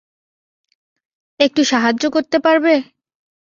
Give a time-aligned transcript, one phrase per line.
[1.39, 2.73] একটু সাহায্য করতে পারবে?